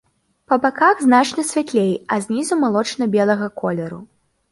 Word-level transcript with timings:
Па 0.51 0.55
баках 0.61 1.03
значна 1.07 1.43
святлей, 1.49 1.91
а 2.15 2.17
знізу 2.27 2.57
малочна-белага 2.63 3.51
колеру. 3.63 4.01